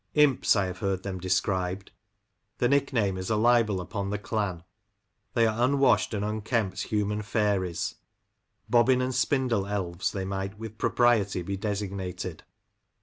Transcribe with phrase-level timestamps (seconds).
[0.15, 1.91] "Imps," I have heard them described;
[2.57, 4.63] the nickname is a libel upon the clan.
[5.35, 7.93] They are unwashed and unkempt human fairies;"
[8.67, 12.43] bobbin and spindle elves" they might with propriety be designated.